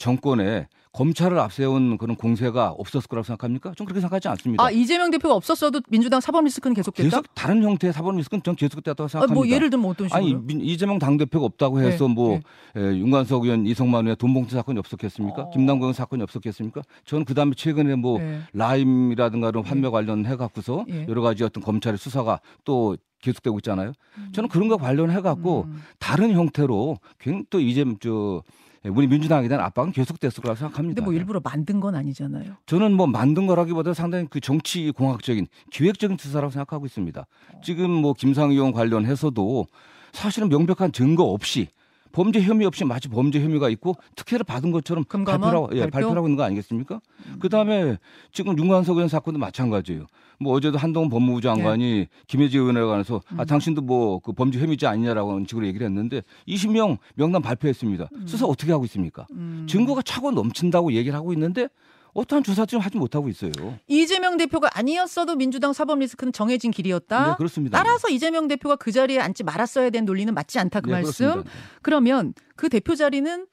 정권의 0.00 0.66
검찰을 0.94 1.38
앞세운 1.40 1.98
그런 1.98 2.14
공세가 2.16 2.70
없었을 2.70 3.08
거라고 3.08 3.24
생각합니까? 3.24 3.72
좀 3.76 3.84
그렇게 3.84 4.00
생각하지 4.00 4.28
않습니다. 4.28 4.64
아 4.64 4.70
이재명 4.70 5.10
대표가 5.10 5.34
없었어도 5.34 5.80
민주당 5.88 6.20
사법 6.20 6.44
리스크는 6.44 6.74
계속됐다. 6.74 7.04
계속 7.04 7.34
다른 7.34 7.62
형태의 7.64 7.92
사법 7.92 8.16
리스크는 8.16 8.42
전 8.44 8.54
계속됐다고 8.54 9.08
생각합니다. 9.08 9.32
아, 9.32 9.34
뭐 9.34 9.48
예를 9.48 9.70
들면 9.70 9.90
어떤 9.90 10.08
식으로? 10.08 10.24
아니 10.24 10.36
이재명 10.62 11.00
당 11.00 11.16
대표가 11.16 11.46
없다고 11.46 11.80
해서 11.80 12.06
네, 12.06 12.14
뭐 12.14 12.40
네. 12.74 12.80
에, 12.80 12.96
윤관석 12.96 13.44
의원, 13.44 13.66
이성만 13.66 14.04
의원 14.04 14.16
돈봉투 14.16 14.54
사건이 14.54 14.78
없었겠습니까? 14.78 15.42
어. 15.42 15.50
김남국 15.50 15.92
사건이 15.94 16.22
없었겠습니까? 16.22 16.82
저는 17.04 17.24
그 17.24 17.34
다음에 17.34 17.54
최근에 17.56 17.96
뭐 17.96 18.20
네. 18.20 18.40
라임이라든가 18.52 19.48
이런 19.48 19.64
환매 19.64 19.82
네. 19.82 19.90
관련해 19.90 20.36
갖고서 20.36 20.84
예. 20.90 21.06
여러 21.08 21.22
가지 21.22 21.42
어떤 21.42 21.62
검찰의 21.62 21.98
수사가 21.98 22.38
또 22.64 22.96
계속되고 23.20 23.58
있잖아요. 23.58 23.92
음. 24.18 24.28
저는 24.32 24.48
그런 24.48 24.68
거 24.68 24.76
관련해 24.76 25.22
갖고 25.22 25.64
음. 25.66 25.82
다른 25.98 26.32
형태로 26.32 26.98
굉장히 27.18 27.44
또 27.50 27.58
이제 27.58 27.84
저 28.00 28.42
예, 28.46 28.54
우리 28.90 29.06
민주당에 29.06 29.48
대한 29.48 29.64
압박은 29.64 29.92
계속됐을 29.92 30.42
거라고 30.42 30.58
생각합니다. 30.58 30.94
근데 30.94 31.00
뭐 31.00 31.14
일부러 31.14 31.40
만든 31.42 31.80
건 31.80 31.94
아니잖아요. 31.94 32.56
저는 32.66 32.92
뭐 32.92 33.06
만든 33.06 33.46
거라기보다 33.46 33.94
상당히 33.94 34.26
그 34.28 34.40
정치 34.40 34.90
공학적인 34.90 35.46
기획적인 35.70 36.16
투사라고 36.16 36.50
생각하고 36.50 36.84
있습니다. 36.86 37.26
지금 37.62 37.90
뭐 37.90 38.14
의원 38.50 38.72
관련해서도 38.72 39.66
사실은 40.12 40.48
명백한 40.48 40.92
증거 40.92 41.24
없이 41.24 41.68
범죄 42.14 42.40
혐의 42.40 42.66
없이 42.66 42.84
마치 42.84 43.08
범죄 43.08 43.40
혐의가 43.42 43.68
있고 43.70 43.96
특혜를 44.16 44.44
받은 44.44 44.70
것처럼 44.70 45.04
발표라고, 45.04 45.70
예, 45.74 45.80
발표? 45.80 45.90
발표하고 45.90 46.26
있는 46.28 46.36
거 46.36 46.44
아니겠습니까? 46.44 47.00
음. 47.26 47.36
그 47.40 47.48
다음에 47.48 47.98
지금 48.32 48.56
윤관석 48.56 48.96
의원 48.96 49.08
사건도 49.08 49.38
마찬가지예요. 49.40 50.06
뭐 50.40 50.52
어제도 50.54 50.78
한동훈 50.78 51.10
법무부 51.10 51.40
장관이 51.40 51.84
네. 51.84 52.08
김혜지 52.26 52.58
의원에 52.58 52.80
관해서 52.80 53.16
아, 53.28 53.34
음. 53.34 53.40
아 53.40 53.44
당신도 53.44 53.82
뭐 53.82 54.14
그 54.24 54.32
범죄 54.32 54.60
혐의자 54.60 54.90
아니냐라고 54.90 55.32
하는 55.32 55.44
식으로 55.48 55.66
얘기를 55.66 55.86
했는데 55.86 56.22
20명 56.48 56.98
명단 57.14 57.42
발표했습니다. 57.42 58.08
음. 58.12 58.26
수사 58.26 58.46
어떻게 58.46 58.70
하고 58.72 58.84
있습니까? 58.84 59.26
음. 59.32 59.66
증거가 59.68 60.02
차고 60.02 60.30
넘친다고 60.30 60.92
얘기를 60.92 61.16
하고 61.16 61.32
있는데 61.32 61.68
어떠한 62.14 62.42
조사도 62.44 62.78
하지 62.78 62.96
못하고 62.96 63.28
있어요. 63.28 63.52
이재명 63.86 64.36
대표가 64.36 64.70
아니었어도 64.72 65.36
민주당 65.36 65.72
사법 65.72 65.98
리스크는 65.98 66.32
정해진 66.32 66.70
길이었다. 66.70 67.28
네, 67.30 67.34
그렇습니다. 67.36 67.76
따라서 67.76 68.08
이재명 68.08 68.48
대표가 68.48 68.76
그 68.76 68.92
자리에 68.92 69.18
앉지 69.18 69.42
말았어야 69.42 69.90
된 69.90 70.04
논리는 70.04 70.32
맞지 70.32 70.58
않다 70.58 70.80
그 70.80 70.86
네, 70.86 70.92
말씀. 70.92 71.26
그렇습니다. 71.26 71.50
그러면 71.82 72.34
그 72.56 72.68
대표 72.68 72.94
자리는 72.94 73.46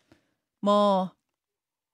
뭐 0.61 1.11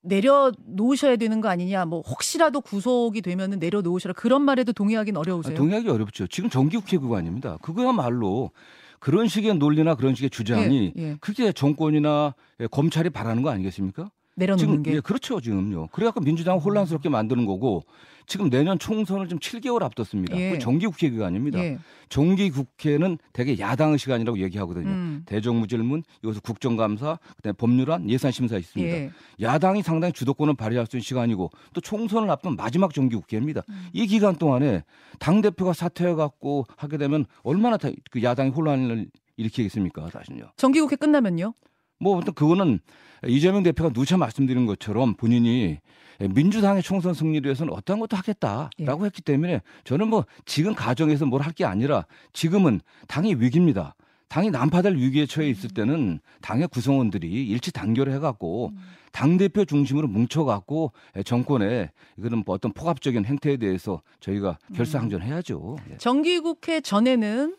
내려놓으셔야 0.01 1.15
되는 1.15 1.41
거 1.41 1.49
아니냐, 1.49 1.85
뭐 1.85 2.01
혹시라도 2.01 2.61
구속이 2.61 3.21
되면은 3.21 3.59
내려놓으셔라 3.59 4.13
그런 4.13 4.41
말에도 4.41 4.71
동의하기는 4.73 5.19
어려우세요? 5.19 5.55
아, 5.55 5.57
동의하기 5.57 5.89
어렵죠. 5.89 6.27
지금 6.27 6.49
정기국회 6.49 6.97
그거 6.97 7.17
아닙니다 7.17 7.57
그거야말로 7.61 8.51
그런 8.99 9.27
식의 9.27 9.55
논리나 9.55 9.95
그런 9.95 10.15
식의 10.15 10.29
주장이 10.29 10.93
예, 10.97 11.01
예. 11.01 11.17
그게 11.19 11.51
정권이나 11.51 12.35
검찰이 12.71 13.09
바라는 13.09 13.43
거 13.43 13.49
아니겠습니까? 13.49 14.09
내려놓는 14.37 14.57
지금, 14.57 14.83
게. 14.83 14.93
예, 14.93 14.99
그렇죠, 14.99 15.41
지금요. 15.41 15.87
그래갖고 15.87 16.21
민주당 16.21 16.57
혼란스럽게 16.59 17.09
만드는 17.09 17.45
거고 17.45 17.83
지금 18.27 18.49
내년 18.49 18.77
총선을 18.77 19.29
좀 19.29 19.39
7개월 19.39 19.81
앞뒀습니다. 19.83 20.37
예. 20.37 20.51
그 20.51 20.59
정기국회 20.59 21.09
기간입니다. 21.09 21.59
예. 21.59 21.79
정기국회는 22.09 23.17
대개 23.33 23.57
야당의 23.57 23.97
시간이라고 23.97 24.37
얘기하거든요. 24.39 24.89
음. 24.89 25.23
대정부질문, 25.25 26.03
이것은 26.23 26.41
국정감사, 26.41 27.19
그다음에 27.37 27.53
법률안, 27.57 28.09
예산심사 28.09 28.57
있습니다. 28.57 28.95
예. 28.95 29.11
야당이 29.41 29.81
상당히 29.81 30.13
주도권을 30.13 30.55
발휘할 30.55 30.85
수 30.85 30.97
있는 30.97 31.03
시간이고 31.03 31.49
또 31.73 31.81
총선을 31.81 32.29
앞둔 32.29 32.55
마지막 32.55 32.93
정기국회입니다. 32.93 33.63
음. 33.69 33.87
이 33.93 34.05
기간 34.07 34.35
동안에 34.35 34.83
당 35.19 35.41
대표가 35.41 35.73
사퇴해 35.73 36.13
갖고 36.13 36.65
하게 36.75 36.97
되면 36.97 37.25
얼마나 37.43 37.77
다, 37.77 37.89
그 38.11 38.21
야당이 38.21 38.51
혼란을 38.51 39.07
일으키겠습니까, 39.37 40.09
사실요. 40.09 40.51
정기국회 40.57 40.97
끝나면요? 40.97 41.53
뭐 41.99 42.17
어떤 42.17 42.33
그거는 42.33 42.79
이재명 43.27 43.63
대표가 43.63 43.89
누차 43.91 44.17
말씀드린 44.17 44.65
것처럼 44.65 45.15
본인이 45.15 45.79
민주당의 46.19 46.81
총선 46.83 47.13
승리를 47.13 47.45
위해서는 47.47 47.73
어떤 47.73 47.99
것도 47.99 48.17
하겠다라고 48.17 48.71
예. 48.79 49.05
했기 49.05 49.21
때문에 49.21 49.61
저는 49.83 50.07
뭐 50.09 50.25
지금 50.45 50.73
가정에서 50.73 51.25
뭘 51.25 51.41
할 51.41 51.53
게 51.53 51.65
아니라 51.65 52.05
지금은 52.33 52.81
당이 53.07 53.35
위기입니다. 53.35 53.95
당이 54.29 54.51
난파될 54.51 54.95
위기에 54.95 55.25
처해 55.25 55.47
있을 55.49 55.69
때는 55.69 56.19
당의 56.41 56.67
구성원들이 56.67 57.47
일치 57.47 57.71
단결해 57.71 58.19
갖고 58.19 58.71
당 59.13 59.37
대표 59.37 59.63
중심으로 59.63 60.07
뭉쳐 60.07 60.43
갖고 60.43 60.91
정권에 61.23 61.91
이거는 62.17 62.43
뭐 62.45 62.53
어떤 62.55 62.73
포괄적인 62.73 63.23
행태에 63.25 63.57
대해서 63.57 64.01
저희가 64.19 64.57
결사항전해야죠. 64.75 65.77
예. 65.91 65.97
정기국회 65.97 66.81
전에는 66.81 67.55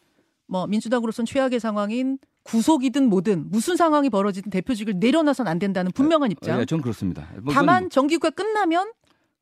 뭐 0.47 0.67
민주당으로선 0.67 1.27
최악의 1.27 1.59
상황인 1.61 2.19
구속이든 2.49 3.11
뭐든 3.11 3.51
무슨 3.51 3.77
상황이 3.77 4.09
벌어지든 4.09 4.51
대표직을 4.51 4.95
내려놔선 4.99 5.47
안 5.47 5.59
된다는 5.59 5.93
분명한 5.93 6.31
입장. 6.33 6.59
예, 6.61 6.65
저는 6.65 6.83
그렇습니다. 6.83 7.29
뭐 7.43 7.53
다만 7.53 7.91
정기국회 7.91 8.31
끝나면 8.31 8.91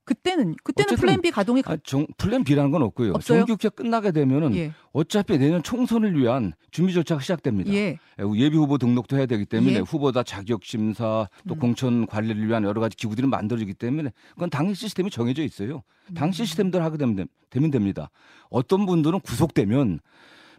그때는 0.05 0.55
그때는 0.63 0.97
플랜 0.97 1.21
B 1.21 1.31
가동이 1.31 1.63
가... 1.63 1.73
아, 1.73 1.77
정, 1.83 2.07
플랜 2.17 2.45
B라는 2.45 2.71
건 2.71 2.83
없고요. 2.83 3.13
없어요? 3.15 3.41
정기국회 3.41 3.71
끝나게 3.71 4.11
되면은 4.13 4.55
예. 4.57 4.73
어차피 4.93 5.39
내년 5.39 5.63
총선을 5.63 6.19
위한 6.19 6.53
준비 6.71 6.95
절차가 6.95 7.21
시작됩니다. 7.21 7.73
예. 7.73 7.99
예비 8.37 8.57
후보 8.57 8.79
등록도 8.79 9.17
해야 9.17 9.27
되기 9.27 9.45
때문에 9.45 9.75
예. 9.75 9.79
후보자 9.79 10.23
자격 10.23 10.65
심사 10.65 11.29
또 11.49 11.55
음. 11.55 11.59
공천 11.59 12.07
관리를 12.07 12.47
위한 12.47 12.65
여러 12.65 12.81
가지 12.81 12.97
기구들이 12.97 13.27
만들어지기 13.27 13.75
때문에 13.75 14.11
그건 14.35 14.51
당 14.51 14.75
시스템이 14.75 15.11
정해져 15.11 15.43
있어요. 15.43 15.83
음. 16.11 16.15
당 16.15 16.33
시스템대로 16.33 16.85
하게 16.85 16.99
되면, 16.99 17.27
되면 17.51 17.71
됩니다. 17.71 18.11
어떤 18.49 18.87
분들은 18.87 19.21
구속되면 19.21 20.01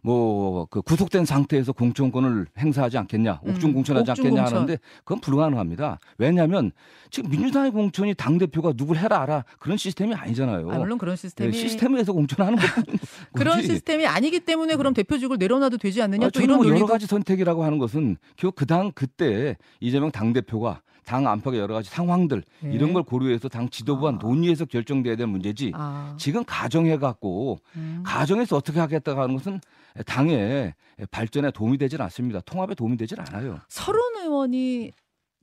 뭐 0.04 0.66
그 0.70 0.82
구속된 0.82 1.26
상태에서 1.26 1.72
공천권을 1.74 2.48
행사하지 2.58 2.98
않겠냐, 2.98 3.40
옥중 3.44 3.70
음, 3.70 3.74
공천하지 3.76 4.12
옥중 4.12 4.26
않겠냐 4.26 4.42
공천. 4.44 4.56
하는데 4.56 4.78
그건 5.04 5.20
불가능합니다. 5.22 6.00
왜냐하면 6.18 6.72
지금 7.10 7.30
민주당의 7.30 7.72
공천이 7.72 8.14
당 8.16 8.38
대표가 8.38 8.74
누굴 8.74 8.98
해라 8.98 9.22
알아 9.22 9.46
그런 9.60 9.78
시스템이 9.78 10.14
아니잖아요. 10.14 10.70
아, 10.72 10.78
물론 10.78 10.98
그런 10.98 11.16
시스템이 11.16 11.52
네, 11.52 11.58
시스템에서 11.58 12.14
공천하는 12.14 12.58
것뿐 12.58 12.84
그런 13.34 13.62
시스템이 13.62 14.06
아니기 14.06 14.40
때문에 14.42 14.76
그럼 14.76 14.94
대표직을 14.94 15.38
내려놔도 15.38 15.78
되지 15.78 16.02
않느냐 16.02 16.28
아, 16.28 16.30
또 16.30 16.42
이런 16.42 16.58
뭐 16.58 16.66
논리도 16.66 16.84
여러 16.86 16.86
가지 16.92 17.06
선택이라고 17.08 17.64
하는 17.64 17.78
것은 17.78 18.18
결국 18.36 18.56
그 18.56 18.66
당 18.68 18.92
그때 18.94 19.56
이재명 19.80 20.12
당 20.12 20.34
대표가 20.34 20.82
당 21.08 21.26
안팎의 21.26 21.58
여러 21.62 21.74
가지 21.74 21.90
상황들 21.90 22.44
네. 22.60 22.74
이런 22.74 22.92
걸 22.92 23.02
고려해서 23.02 23.48
당 23.48 23.70
지도부와 23.70 24.12
아. 24.12 24.20
논의해서 24.22 24.66
결정돼야 24.66 25.16
될 25.16 25.26
문제지. 25.26 25.72
아, 25.74 26.14
지금 26.20 26.44
가정해 26.46 26.98
갖고 26.98 27.60
음. 27.78 28.04
가정에서 28.06 28.58
어떻게 28.58 28.82
하겠다고 28.82 29.22
하는 29.22 29.36
것은 29.36 29.62
당의 30.06 30.74
발전에 31.10 31.52
도움이 31.52 31.78
되질 31.78 32.02
않습니다. 32.02 32.42
통합에 32.42 32.76
도움이 32.76 32.98
되질 32.98 33.22
않아요. 33.22 33.58
서른 33.70 34.02
의원이 34.22 34.92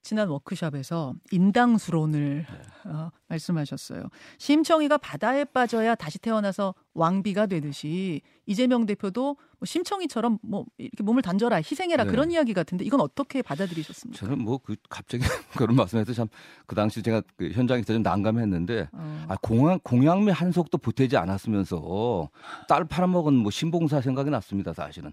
지난 0.04 0.28
워크숍에서 0.28 1.14
인당수론을 1.32 2.46
어, 2.84 3.10
말씀하셨어요. 3.28 4.10
심청이가 4.38 4.98
바다에 4.98 5.44
빠져야 5.46 5.94
다시 5.94 6.18
태어나서 6.18 6.74
왕비가 6.92 7.46
되듯이 7.46 8.20
이재명 8.44 8.84
대표도 8.84 9.22
뭐 9.24 9.64
심청이처럼 9.64 10.38
뭐 10.42 10.66
이렇게 10.76 11.02
몸을 11.02 11.22
던져라 11.22 11.56
희생해라 11.56 12.04
네. 12.04 12.10
그런 12.10 12.30
이야기 12.30 12.52
같은데 12.52 12.84
이건 12.84 13.00
어떻게 13.00 13.40
받아들이셨습니까? 13.40 14.20
저는 14.20 14.44
뭐 14.44 14.58
그 14.58 14.76
갑자기 14.90 15.24
그런 15.56 15.74
말씀해서 15.74 16.12
참 16.12 16.28
그 16.66 16.74
당시 16.74 17.02
제가 17.02 17.22
그 17.36 17.50
현장에서 17.50 17.94
좀 17.94 18.02
난감했는데 18.02 18.88
어, 18.92 19.24
아, 19.28 19.36
공양, 19.40 19.80
공양미 19.82 20.30
한 20.32 20.52
속도 20.52 20.76
보태지 20.76 21.16
않았으면서 21.16 22.28
딸 22.68 22.84
팔아먹은 22.84 23.32
뭐 23.34 23.50
신봉사 23.50 24.02
생각이 24.02 24.28
났습니다, 24.30 24.74
사실은. 24.74 25.12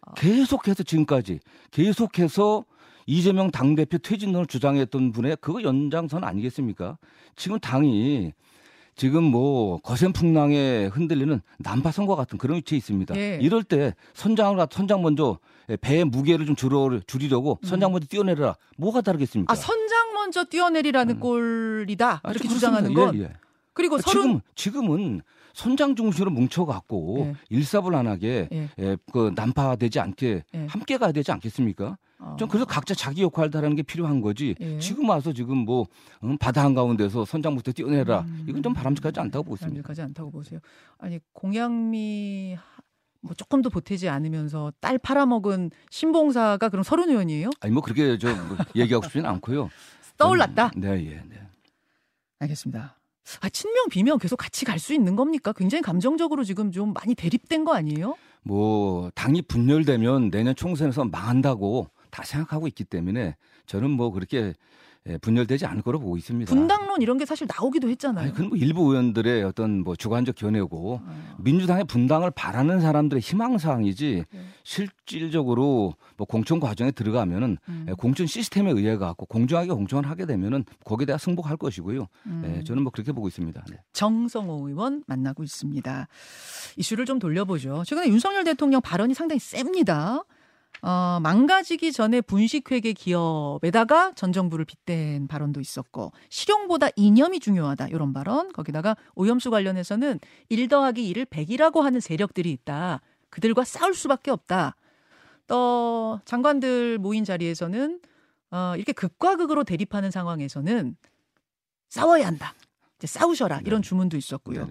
아. 0.00 0.12
계속해서 0.14 0.82
지금까지 0.82 1.38
계속해서 1.70 2.64
이재명 3.06 3.50
당대표 3.50 3.98
퇴진론을 3.98 4.46
주장했던 4.46 5.12
분의 5.12 5.36
그거 5.40 5.62
연장선 5.62 6.24
아니겠습니까? 6.24 6.98
지금 7.36 7.58
당이 7.58 8.32
지금 8.96 9.24
뭐 9.24 9.78
거센 9.78 10.12
풍랑에 10.12 10.86
흔들리는 10.86 11.40
난파선과 11.58 12.14
같은 12.14 12.38
그런 12.38 12.58
위치에 12.58 12.78
있습니다. 12.78 13.16
예. 13.16 13.38
이럴 13.42 13.64
때 13.64 13.92
선장을 14.14 14.56
가- 14.56 14.68
선장 14.70 15.02
먼저 15.02 15.38
배의 15.80 16.04
무게를 16.04 16.46
좀 16.46 16.54
줄여 16.54 17.00
줄이려고 17.06 17.58
선장 17.64 17.90
먼저 17.90 18.06
뛰어내려라. 18.06 18.54
뭐가 18.76 19.00
다르겠습니까? 19.00 19.52
아 19.52 19.56
선장 19.56 20.14
먼저 20.14 20.44
뛰어내리라는 20.44 21.16
음. 21.16 21.20
꼴이다 21.20 22.20
아, 22.22 22.30
이렇게 22.30 22.46
좀 22.48 22.54
주장하는. 22.56 22.94
건 22.94 23.16
예, 23.16 23.22
예. 23.22 23.32
그리고 23.72 23.96
아, 23.96 23.98
서른 23.98 24.22
지금 24.22 24.40
지금은 24.54 25.20
선장 25.54 25.94
중심으로 25.94 26.30
뭉쳐갖고 26.32 27.16
예. 27.20 27.34
일사불란하게 27.48 28.48
예. 28.52 28.68
예, 28.78 28.96
그 29.12 29.32
난파되지 29.34 30.00
않게 30.00 30.42
예. 30.54 30.66
함께 30.66 30.98
가야 30.98 31.12
되지 31.12 31.30
않겠습니까? 31.32 31.96
어, 32.18 32.36
좀 32.38 32.48
그래서 32.48 32.64
각자 32.64 32.92
자기 32.94 33.22
역할을 33.22 33.50
다하는 33.50 33.76
게 33.76 33.82
필요한 33.82 34.20
거지. 34.20 34.54
예. 34.60 34.78
지금 34.80 35.08
와서 35.08 35.32
지금 35.32 35.58
뭐 35.58 35.86
음, 36.24 36.36
바다 36.38 36.64
한 36.64 36.74
가운데서 36.74 37.24
선장부터 37.24 37.72
뛰어내라. 37.72 38.20
음. 38.22 38.46
이건 38.48 38.62
좀 38.62 38.74
바람직하지 38.74 39.20
않다고 39.20 39.44
보고 39.44 39.54
있습니다. 39.54 39.72
바람직하지 39.82 40.02
않다고 40.02 40.30
보세요. 40.30 40.58
아니 40.98 41.20
공양미 41.32 42.54
하- 42.58 42.62
뭐 43.20 43.32
조금도 43.34 43.70
보태지 43.70 44.08
않으면서 44.08 44.72
딸 44.80 44.98
팔아먹은 44.98 45.70
신봉사가 45.90 46.68
그럼 46.68 46.82
서른 46.82 47.08
의원이에요? 47.10 47.50
아니 47.60 47.72
뭐 47.72 47.82
그렇게 47.82 48.18
저 48.18 48.28
뭐 48.28 48.56
얘기하고 48.76 49.04
싶지는 49.04 49.26
않고요. 49.30 49.70
떠올랐다. 50.18 50.72
네, 50.76 50.88
예, 51.06 51.22
네. 51.28 51.40
알겠습니다. 52.40 52.96
아, 53.40 53.48
친명 53.48 53.88
비명 53.88 54.18
계속 54.18 54.36
같이 54.36 54.64
갈 54.64 54.78
수 54.78 54.92
있는 54.92 55.16
겁니까? 55.16 55.52
굉장히 55.52 55.82
감정적으로 55.82 56.44
지금 56.44 56.70
좀 56.70 56.92
많이 56.92 57.14
대립된 57.14 57.64
거 57.64 57.74
아니에요? 57.74 58.16
뭐 58.42 59.10
당이 59.14 59.42
분열되면 59.42 60.30
내년 60.30 60.54
총선에서 60.54 61.04
망한다고 61.06 61.88
다 62.10 62.22
생각하고 62.24 62.66
있기 62.68 62.84
때문에 62.84 63.36
저는 63.66 63.90
뭐 63.90 64.10
그렇게 64.10 64.54
예, 65.06 65.18
분열되지 65.18 65.66
않을 65.66 65.82
거로 65.82 66.00
보고 66.00 66.16
있습니다. 66.16 66.48
분당론 66.48 67.02
이런 67.02 67.18
게 67.18 67.26
사실 67.26 67.46
나오기도 67.46 67.90
했잖아요. 67.90 68.24
아니, 68.24 68.32
그건 68.32 68.48
뭐 68.48 68.56
일부 68.56 68.90
의원들의 68.90 69.44
어떤 69.44 69.82
뭐 69.82 69.94
주관적 69.94 70.34
견해고 70.34 71.00
어, 71.04 71.36
민주당의 71.40 71.84
분당을 71.84 72.30
바라는 72.30 72.80
사람들의 72.80 73.20
희망 73.20 73.58
사항이지 73.58 74.24
네. 74.30 74.40
실질적으로 74.62 75.94
뭐 76.16 76.26
공천 76.26 76.58
과정에 76.58 76.90
들어가면은 76.90 77.58
음, 77.68 77.86
예, 77.90 77.92
공천 77.92 78.26
시스템에 78.26 78.70
의해 78.70 78.96
갖고 78.96 79.26
공정하게 79.26 79.72
공천을 79.72 80.08
하게 80.08 80.24
되면은 80.24 80.64
거기에 80.84 81.04
대해 81.04 81.18
승복할 81.18 81.58
것이고요. 81.58 82.06
음. 82.24 82.42
예, 82.46 82.64
저는 82.64 82.82
뭐 82.82 82.90
그렇게 82.90 83.12
보고 83.12 83.28
있습니다. 83.28 83.62
네. 83.70 83.76
정성호 83.92 84.68
의원 84.68 85.04
만나고 85.06 85.42
있습니다. 85.42 86.08
이슈를 86.78 87.04
좀 87.04 87.18
돌려보죠. 87.18 87.82
최근에 87.86 88.08
윤석열 88.08 88.44
대통령 88.44 88.80
발언이 88.80 89.12
상당히 89.12 89.38
셉니다. 89.38 90.24
어, 90.82 91.18
망가지기 91.22 91.92
전에 91.92 92.20
분식회계 92.20 92.92
기업에다가 92.92 94.12
전 94.14 94.32
정부를 94.32 94.64
빗댄 94.64 95.28
발언도 95.28 95.60
있었고 95.60 96.12
실용보다 96.28 96.88
이념이 96.96 97.40
중요하다 97.40 97.88
이런 97.88 98.12
발언 98.12 98.52
거기다가 98.52 98.96
오염수 99.14 99.50
관련해서는 99.50 100.20
1 100.50 100.68
더하기 100.68 101.12
1을 101.14 101.24
100이라고 101.26 101.80
하는 101.80 102.00
세력들이 102.00 102.50
있다. 102.50 103.00
그들과 103.30 103.64
싸울 103.64 103.94
수밖에 103.94 104.30
없다. 104.30 104.76
또 105.46 106.20
장관들 106.24 106.98
모인 106.98 107.24
자리에서는 107.24 108.00
어, 108.50 108.74
이렇게 108.76 108.92
극과 108.92 109.36
극으로 109.36 109.64
대립하는 109.64 110.10
상황에서는 110.10 110.96
싸워야 111.88 112.26
한다. 112.26 112.54
이제 112.98 113.06
싸우셔라 113.06 113.60
이런 113.64 113.82
네. 113.82 113.88
주문도 113.88 114.16
있었고요. 114.16 114.68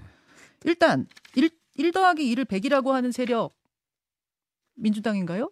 일단 0.64 1.08
1, 1.36 1.50
1 1.76 1.92
더하기 1.92 2.36
1을 2.36 2.46
100이라고 2.46 2.92
하는 2.92 3.12
세력 3.12 3.56
민주당인가요? 4.76 5.52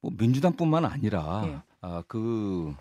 뭐 0.00 0.10
민주당뿐만 0.16 0.84
아니라 0.84 1.42
예. 1.46 1.58
아, 1.80 2.02
그 2.08 2.74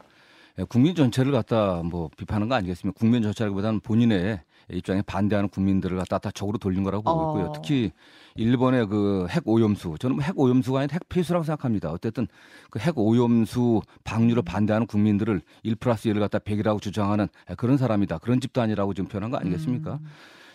예, 0.60 0.64
국민 0.64 0.96
전체를 0.96 1.32
갖다 1.32 1.82
뭐 1.84 2.10
비판하는 2.18 2.48
거 2.50 2.56
아니겠습니까? 2.56 2.98
국민 2.98 3.22
전체라기보다는 3.24 3.80
본인의 3.82 4.42
입장에 4.70 5.02
반대하는 5.02 5.48
국민들을 5.50 5.98
갖다 5.98 6.18
다 6.18 6.30
적으로 6.32 6.58
돌린 6.58 6.84
거라고 6.84 7.04
보고 7.04 7.20
어. 7.22 7.38
있고요. 7.38 7.54
특히 7.56 7.92
일본의 8.36 8.88
그 8.88 9.28
핵 9.30 9.44
오염수, 9.48 9.96
저는 10.00 10.18
뭐핵 10.18 10.38
오염수가 10.38 10.80
아닌 10.80 10.90
핵 10.92 11.08
폐수라고 11.10 11.46
생각합니다. 11.46 11.92
어쨌든 11.92 12.28
그 12.70 12.80
핵 12.80 12.98
오염수 12.98 13.82
방류를 14.04 14.44
반대하는 14.44 14.86
국민들을 14.88 15.42
1 15.64 15.76
플러스 15.76 16.10
1을 16.10 16.20
갖다 16.20 16.40
100이라고 16.40 16.82
주장하는 16.82 17.28
그런 17.56 17.78
사람이다. 17.78 18.18
그런 18.18 18.42
집단이라고 18.42 18.94
지금 18.94 19.08
표현한 19.08 19.32
거 19.32 19.38
아니겠습니까? 19.38 19.94
음. 20.02 20.06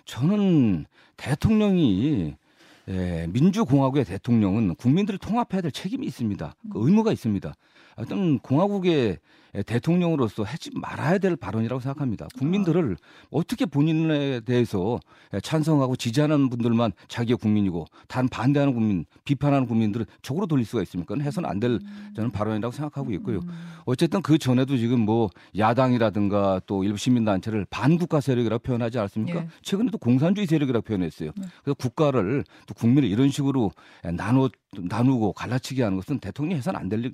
저는 0.05 0.85
대통령이 1.17 2.35
예, 2.89 3.27
민주공화국의 3.31 4.05
대통령은 4.05 4.75
국민들을 4.75 5.19
통합해야 5.19 5.63
될 5.63 5.71
책임이 5.71 6.07
있습니다. 6.07 6.55
그 6.73 6.87
의무가 6.87 7.13
있습니다. 7.13 7.55
어떤 7.97 8.39
공화국의 8.41 9.19
대통령으로서 9.67 10.45
하지 10.45 10.71
말아야 10.75 11.19
될 11.19 11.37
발언이라고 11.37 11.81
생각합니다. 11.81 12.27
국민들을 12.39 12.97
어떻게 13.31 13.67
본인에 13.67 14.41
대해서 14.41 14.99
찬성하고 15.43 15.97
지지하는 15.97 16.49
분들만 16.49 16.93
자기의 17.09 17.37
국민이고 17.37 17.87
다른 18.09 18.29
반대하는 18.29 18.73
국민, 18.73 19.05
비판하는 19.25 19.67
국민들을 19.67 20.07
적으로 20.23 20.47
돌릴 20.47 20.65
수가 20.65 20.83
있습니까? 20.83 21.15
해서는 21.17 21.49
안 21.49 21.61
될 21.61 21.79
저는 22.17 22.33
발언이라고 22.33 22.73
생각하고 22.73 23.13
있고요. 23.13 23.41
어쨌든 23.85 24.21
그 24.23 24.37
전에도 24.39 24.77
지금 24.77 25.01
뭐 25.01 25.31
야당이라든가 25.57 26.61
또 26.67 26.83
일부 26.83 26.97
시민단체를 26.97 27.67
반국가 27.71 28.21
세력이라고 28.21 28.63
표현하지 28.63 28.99
않았습니까? 28.99 29.41
예. 29.41 29.49
최근에도 29.63 29.99
공산주의 29.99 30.47
세력이라고 30.47 30.83
표현했어요. 30.83 31.31
네. 31.37 31.47
그래서 31.63 31.75
국가를 31.75 32.45
또 32.67 32.75
국민을 32.75 33.09
이런 33.09 33.29
식으로 33.29 33.71
나누 34.15 34.49
나누고 34.75 35.35
갈라치기 35.35 35.83
하는 35.83 35.97
것은 35.99 36.19
대통령이 36.19 36.57
해서는 36.59 36.81
안 36.81 36.89
될 36.89 37.13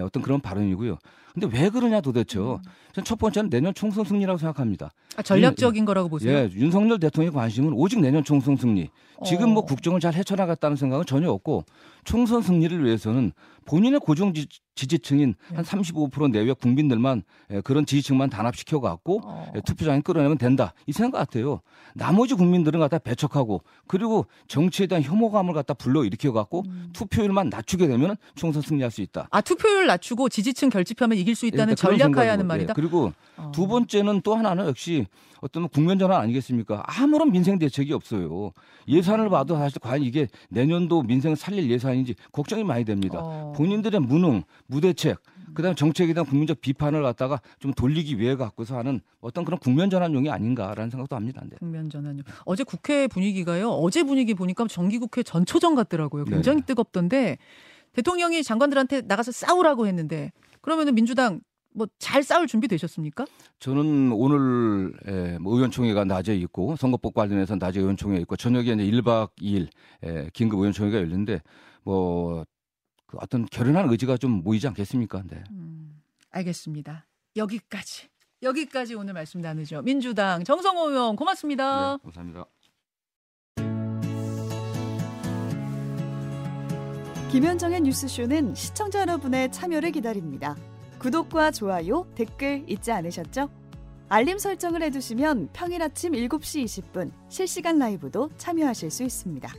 어떤 0.00 0.22
그런 0.22 0.40
발언이고요. 0.40 0.96
근데 1.32 1.48
왜 1.52 1.70
그러냐 1.70 2.00
도대체요. 2.00 2.60
음. 2.96 3.02
첫 3.04 3.18
번째는 3.18 3.48
내년 3.48 3.72
총선 3.72 4.04
승리라고 4.04 4.38
생각합니다. 4.38 4.90
아, 5.16 5.22
전략적인 5.22 5.80
윤, 5.80 5.84
거라고 5.86 6.08
보세요? 6.08 6.36
예, 6.36 6.50
윤석열 6.54 6.98
대통령의 6.98 7.34
관심은 7.34 7.72
오직 7.72 8.00
내년 8.00 8.22
총선 8.22 8.56
승리. 8.56 8.90
지금 9.24 9.50
뭐 9.50 9.62
어. 9.62 9.64
국정을 9.64 10.00
잘 10.00 10.14
헤쳐나갔다는 10.14 10.76
생각은 10.76 11.06
전혀 11.06 11.30
없고 11.30 11.64
총선 12.04 12.42
승리를 12.42 12.84
위해서는 12.84 13.32
본인의 13.64 14.00
고정 14.00 14.32
지지층인 14.74 15.34
네. 15.50 15.56
한35% 15.56 16.30
내외 16.30 16.52
국민들만 16.52 17.22
예, 17.50 17.60
그런 17.60 17.84
지지층만 17.84 18.30
단합시켜 18.30 18.80
갖고 18.80 19.20
어. 19.24 19.52
예, 19.54 19.60
투표장에 19.60 20.00
끌어내면 20.00 20.38
된다 20.38 20.74
이 20.86 20.92
생각 20.92 21.18
같아요. 21.18 21.60
나머지 21.94 22.34
국민들은 22.34 22.80
갖다 22.80 22.98
배척하고 22.98 23.62
그리고 23.86 24.26
정치에 24.48 24.86
대한 24.86 25.02
혐오감을 25.02 25.52
갖다 25.52 25.74
불러 25.74 26.04
일으켜 26.04 26.32
갖고 26.32 26.62
음. 26.66 26.90
투표율만 26.92 27.50
낮추게 27.50 27.86
되면 27.86 28.16
총선 28.34 28.62
승리할 28.62 28.90
수 28.90 29.02
있다. 29.02 29.28
아 29.30 29.40
투표율 29.40 29.86
낮추고 29.86 30.28
지지층 30.28 30.70
결집하면 30.70 31.18
이길 31.18 31.34
수 31.34 31.46
있다는 31.46 31.72
예, 31.72 31.74
전략하야 31.74 32.32
하는 32.32 32.46
말이다. 32.46 32.70
예, 32.70 32.74
그리고 32.74 33.12
어. 33.36 33.52
두 33.54 33.66
번째는 33.66 34.22
또 34.22 34.34
하나는 34.34 34.66
역시 34.66 35.06
어떤 35.42 35.68
국면 35.68 35.98
전환 35.98 36.20
아니겠습니까? 36.20 36.84
아무런 36.86 37.32
민생 37.32 37.58
대책이 37.58 37.92
없어요. 37.92 38.52
예산을 38.86 39.28
봐도 39.28 39.56
사실 39.56 39.80
과연 39.80 40.02
이게 40.02 40.28
내년도 40.48 41.02
민생 41.02 41.34
살릴 41.34 41.68
예산인지 41.68 42.14
걱정이 42.30 42.62
많이 42.62 42.84
됩니다. 42.84 43.18
어. 43.20 43.51
본인들의 43.52 44.00
무능, 44.00 44.42
무대책, 44.66 45.18
그다음 45.54 45.74
정책에 45.74 46.14
대한 46.14 46.26
국민적 46.26 46.60
비판을 46.60 47.02
갖다가 47.02 47.40
좀 47.58 47.72
돌리기 47.72 48.18
위해 48.18 48.36
갖고서 48.36 48.78
하는 48.78 49.00
어떤 49.20 49.44
그런 49.44 49.58
국면 49.58 49.90
전환용이 49.90 50.30
아닌가라는 50.30 50.90
생각도 50.90 51.16
합니다. 51.16 51.42
네. 51.44 51.56
국면 51.58 51.90
전환용. 51.90 52.22
어제 52.44 52.64
국회 52.64 53.06
분위기가요. 53.06 53.70
어제 53.70 54.02
분위기 54.02 54.34
보니까 54.34 54.66
정기국회 54.66 55.22
전초전 55.22 55.74
같더라고요. 55.74 56.24
굉장히 56.24 56.60
네. 56.60 56.66
뜨겁던데 56.66 57.38
대통령이 57.92 58.42
장관들한테 58.42 59.02
나가서 59.02 59.32
싸우라고 59.32 59.86
했는데 59.86 60.32
그러면은 60.60 60.94
민주당 60.94 61.40
뭐잘 61.74 62.22
싸울 62.22 62.46
준비 62.46 62.68
되셨습니까? 62.68 63.24
저는 63.58 64.12
오늘 64.12 64.92
에, 65.06 65.38
뭐 65.38 65.54
의원총회가 65.54 66.04
낮에 66.04 66.34
있고 66.36 66.76
선거법 66.76 67.14
관련해서 67.14 67.56
낮에 67.56 67.80
의원총회 67.80 68.18
있고 68.20 68.36
저녁에 68.36 68.72
이제 68.72 68.76
1박 68.76 69.30
2일 69.40 69.68
에, 70.04 70.28
긴급 70.32 70.58
의원총회가 70.58 70.98
열리는데 70.98 71.40
뭐 71.82 72.44
그 73.12 73.18
어떤 73.20 73.44
결연한 73.44 73.90
의지가 73.90 74.16
좀 74.16 74.42
모이지 74.42 74.66
않겠습니까? 74.68 75.22
네. 75.28 75.44
음, 75.50 76.00
알겠습니다. 76.30 77.06
여기까지 77.36 78.08
여기까지 78.42 78.94
오늘 78.94 79.12
말씀 79.12 79.42
나누죠. 79.42 79.82
민주당 79.82 80.42
정성호 80.42 80.88
의원 80.90 81.14
고맙습니다. 81.14 81.98
네, 81.98 82.02
감사합니다. 82.02 82.46
김현정의 87.30 87.82
뉴스쇼는 87.82 88.54
시청자 88.54 89.00
여러분의 89.00 89.52
참여를 89.52 89.92
기다립니다. 89.92 90.56
구독과 90.98 91.50
좋아요, 91.50 92.06
댓글 92.14 92.64
잊지 92.66 92.92
않으셨죠? 92.92 93.50
알림 94.08 94.38
설정을 94.38 94.82
해두시면 94.84 95.50
평일 95.52 95.82
아침 95.82 96.12
7시 96.12 96.64
20분 96.64 97.12
실시간 97.28 97.78
라이브도 97.78 98.30
참여하실 98.38 98.90
수 98.90 99.02
있습니다. 99.02 99.52